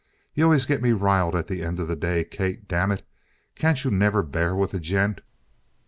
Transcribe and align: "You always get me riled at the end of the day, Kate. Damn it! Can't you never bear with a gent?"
"You 0.33 0.45
always 0.45 0.65
get 0.65 0.81
me 0.81 0.93
riled 0.93 1.35
at 1.35 1.45
the 1.47 1.61
end 1.63 1.79
of 1.79 1.87
the 1.87 1.95
day, 1.95 2.23
Kate. 2.25 2.67
Damn 2.67 2.89
it! 2.91 3.07
Can't 3.53 3.83
you 3.83 3.91
never 3.91 4.23
bear 4.23 4.55
with 4.55 4.73
a 4.73 4.79
gent?" 4.79 5.21